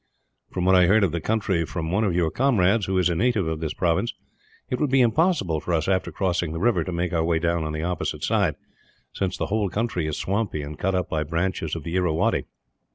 [0.51, 3.13] "From what I heard of the country from one of your comrades, who is a
[3.15, 4.15] native of this province,
[4.67, 7.63] it would be impossible for us, after crossing the river, to make our way down
[7.63, 8.55] on the opposite side,
[9.13, 12.45] since the whole country is swampy and cut up by branches of the Irrawaddy.